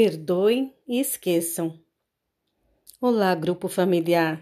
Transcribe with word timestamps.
Perdoem 0.00 0.72
e 0.86 1.00
esqueçam. 1.00 1.76
Olá, 3.00 3.34
grupo 3.34 3.66
familiar. 3.66 4.40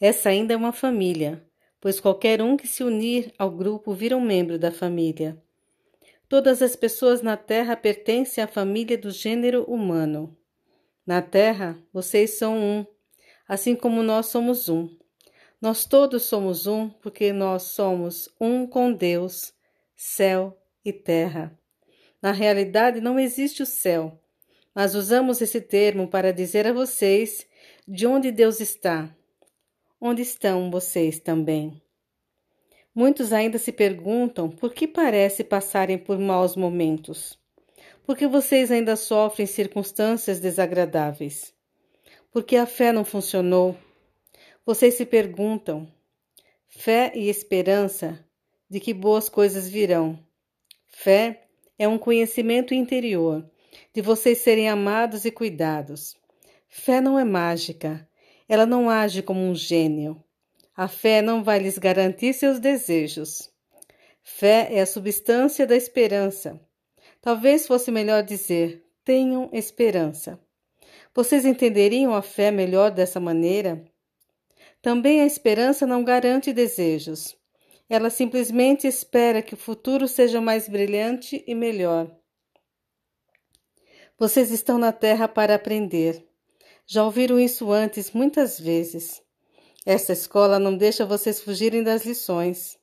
Essa 0.00 0.30
ainda 0.30 0.54
é 0.54 0.56
uma 0.56 0.72
família, 0.72 1.46
pois 1.78 2.00
qualquer 2.00 2.40
um 2.40 2.56
que 2.56 2.66
se 2.66 2.82
unir 2.82 3.34
ao 3.38 3.50
grupo 3.50 3.92
vira 3.92 4.16
um 4.16 4.20
membro 4.22 4.58
da 4.58 4.72
família. 4.72 5.36
Todas 6.26 6.62
as 6.62 6.74
pessoas 6.74 7.20
na 7.20 7.36
Terra 7.36 7.76
pertencem 7.76 8.42
à 8.42 8.46
família 8.46 8.96
do 8.96 9.10
gênero 9.10 9.62
humano. 9.64 10.34
Na 11.06 11.20
Terra, 11.20 11.78
vocês 11.92 12.38
são 12.38 12.56
um, 12.58 12.86
assim 13.46 13.76
como 13.76 14.02
nós 14.02 14.28
somos 14.28 14.70
um. 14.70 14.88
Nós 15.60 15.84
todos 15.84 16.22
somos 16.22 16.66
um 16.66 16.88
porque 16.88 17.30
nós 17.30 17.64
somos 17.64 18.26
um 18.40 18.66
com 18.66 18.90
Deus, 18.90 19.52
céu 19.94 20.58
e 20.82 20.94
terra. 20.94 21.54
Na 22.22 22.32
realidade, 22.32 23.02
não 23.02 23.20
existe 23.20 23.62
o 23.62 23.66
céu 23.66 24.21
mas 24.74 24.94
usamos 24.94 25.40
esse 25.40 25.60
termo 25.60 26.08
para 26.08 26.32
dizer 26.32 26.66
a 26.66 26.72
vocês 26.72 27.46
de 27.86 28.06
onde 28.06 28.30
Deus 28.30 28.60
está. 28.60 29.14
Onde 30.00 30.22
estão 30.22 30.70
vocês 30.70 31.18
também? 31.18 31.80
Muitos 32.94 33.32
ainda 33.32 33.58
se 33.58 33.72
perguntam 33.72 34.50
por 34.50 34.74
que 34.74 34.86
parece 34.86 35.44
passarem 35.44 35.96
por 35.96 36.18
maus 36.18 36.56
momentos. 36.56 37.38
Porque 38.04 38.26
vocês 38.26 38.70
ainda 38.70 38.96
sofrem 38.96 39.46
circunstâncias 39.46 40.40
desagradáveis. 40.40 41.54
Porque 42.30 42.56
a 42.56 42.66
fé 42.66 42.92
não 42.92 43.04
funcionou. 43.04 43.76
Vocês 44.66 44.94
se 44.94 45.06
perguntam: 45.06 45.88
fé 46.66 47.12
e 47.14 47.28
esperança 47.28 48.18
de 48.68 48.80
que 48.80 48.92
boas 48.92 49.28
coisas 49.28 49.68
virão. 49.68 50.18
Fé 50.86 51.46
é 51.78 51.86
um 51.86 51.98
conhecimento 51.98 52.74
interior 52.74 53.48
de 53.94 54.00
vocês 54.00 54.38
serem 54.38 54.68
amados 54.68 55.24
e 55.24 55.30
cuidados. 55.30 56.16
Fé 56.68 57.00
não 57.00 57.18
é 57.18 57.24
mágica, 57.24 58.08
ela 58.48 58.66
não 58.66 58.88
age 58.88 59.22
como 59.22 59.40
um 59.40 59.54
gênio. 59.54 60.22
A 60.74 60.88
fé 60.88 61.20
não 61.20 61.44
vai 61.44 61.58
lhes 61.58 61.76
garantir 61.76 62.32
seus 62.32 62.58
desejos. 62.58 63.50
Fé 64.22 64.68
é 64.70 64.80
a 64.80 64.86
substância 64.86 65.66
da 65.66 65.76
esperança. 65.76 66.60
Talvez 67.20 67.66
fosse 67.66 67.90
melhor 67.90 68.22
dizer: 68.22 68.84
tenham 69.04 69.50
esperança. 69.52 70.40
Vocês 71.14 71.44
entenderiam 71.44 72.14
a 72.14 72.22
fé 72.22 72.50
melhor 72.50 72.90
dessa 72.90 73.20
maneira? 73.20 73.84
Também 74.80 75.20
a 75.20 75.26
esperança 75.26 75.86
não 75.86 76.02
garante 76.02 76.52
desejos. 76.52 77.36
Ela 77.88 78.08
simplesmente 78.08 78.86
espera 78.86 79.42
que 79.42 79.54
o 79.54 79.58
futuro 79.58 80.08
seja 80.08 80.40
mais 80.40 80.68
brilhante 80.68 81.44
e 81.46 81.54
melhor. 81.54 82.10
Vocês 84.18 84.50
estão 84.50 84.78
na 84.78 84.92
Terra 84.92 85.26
para 85.26 85.54
aprender. 85.54 86.24
Já 86.86 87.04
ouviram 87.04 87.40
isso 87.40 87.72
antes 87.72 88.12
muitas 88.12 88.58
vezes. 88.58 89.22
Essa 89.84 90.12
escola 90.12 90.58
não 90.58 90.76
deixa 90.76 91.04
vocês 91.04 91.40
fugirem 91.40 91.82
das 91.82 92.04
lições. 92.04 92.78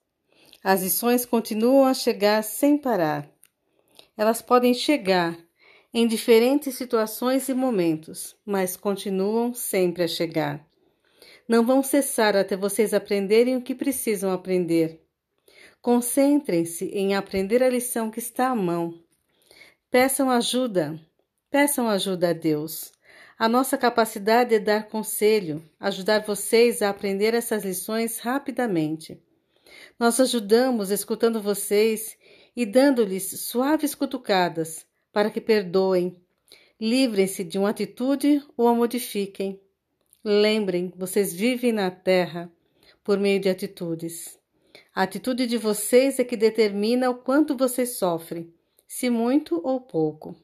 As 0.63 0.81
lições 0.81 1.25
continuam 1.25 1.85
a 1.85 1.93
chegar 1.93 2.43
sem 2.43 2.77
parar. 2.77 3.29
Elas 4.17 4.41
podem 4.41 4.73
chegar 4.73 5.37
em 5.93 6.05
diferentes 6.05 6.75
situações 6.75 7.47
e 7.47 7.53
momentos, 7.53 8.35
mas 8.45 8.75
continuam 8.75 9.53
sempre 9.53 10.03
a 10.03 10.07
chegar. 10.07 10.67
Não 11.47 11.65
vão 11.65 11.81
cessar 11.81 12.35
até 12.35 12.57
vocês 12.57 12.93
aprenderem 12.93 13.55
o 13.55 13.61
que 13.61 13.73
precisam 13.73 14.31
aprender. 14.31 15.01
Concentrem-se 15.81 16.85
em 16.89 17.15
aprender 17.15 17.63
a 17.63 17.69
lição 17.69 18.11
que 18.11 18.19
está 18.19 18.49
à 18.49 18.55
mão. 18.55 18.93
Peçam 19.89 20.29
ajuda 20.29 20.99
Peçam 21.51 21.89
ajuda 21.89 22.29
a 22.29 22.33
Deus. 22.33 22.91
A 23.37 23.49
nossa 23.49 23.75
capacidade 23.75 24.53
é 24.53 24.59
dar 24.59 24.87
conselho, 24.87 25.63
ajudar 25.79 26.19
vocês 26.19 26.83
a 26.83 26.91
aprender 26.91 27.33
essas 27.33 27.65
lições 27.65 28.19
rapidamente. 28.19 29.19
Nós 29.97 30.19
ajudamos 30.19 30.91
escutando 30.91 31.41
vocês 31.41 32.15
e 32.55 32.67
dando-lhes 32.67 33.39
suaves 33.41 33.95
cutucadas 33.95 34.85
para 35.11 35.31
que 35.31 35.41
perdoem, 35.41 36.15
livrem-se 36.79 37.43
de 37.43 37.57
uma 37.57 37.69
atitude 37.69 38.43
ou 38.55 38.67
a 38.67 38.75
modifiquem. 38.75 39.59
Lembrem, 40.23 40.93
vocês 40.95 41.33
vivem 41.33 41.71
na 41.71 41.89
Terra 41.89 42.51
por 43.03 43.17
meio 43.17 43.39
de 43.39 43.49
atitudes. 43.49 44.37
A 44.93 45.01
atitude 45.01 45.47
de 45.47 45.57
vocês 45.57 46.19
é 46.19 46.23
que 46.23 46.37
determina 46.37 47.09
o 47.09 47.15
quanto 47.15 47.57
vocês 47.57 47.97
sofrem, 47.97 48.53
se 48.87 49.09
muito 49.09 49.59
ou 49.63 49.81
pouco. 49.81 50.35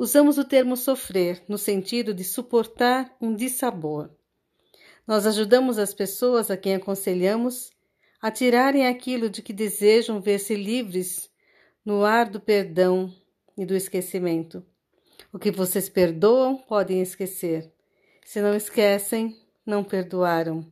Usamos 0.00 0.38
o 0.38 0.44
termo 0.46 0.78
sofrer 0.78 1.42
no 1.46 1.58
sentido 1.58 2.14
de 2.14 2.24
suportar 2.24 3.14
um 3.20 3.36
dissabor. 3.36 4.08
Nós 5.06 5.26
ajudamos 5.26 5.76
as 5.76 5.92
pessoas 5.92 6.50
a 6.50 6.56
quem 6.56 6.74
aconselhamos 6.74 7.70
a 8.18 8.30
tirarem 8.30 8.86
aquilo 8.86 9.28
de 9.28 9.42
que 9.42 9.52
desejam 9.52 10.18
ver-se 10.18 10.54
livres 10.54 11.30
no 11.84 12.02
ar 12.02 12.30
do 12.30 12.40
perdão 12.40 13.14
e 13.58 13.66
do 13.66 13.76
esquecimento. 13.76 14.64
O 15.30 15.38
que 15.38 15.50
vocês 15.50 15.90
perdoam 15.90 16.56
podem 16.56 17.02
esquecer. 17.02 17.70
Se 18.24 18.40
não 18.40 18.54
esquecem, 18.54 19.36
não 19.66 19.84
perdoaram. 19.84 20.66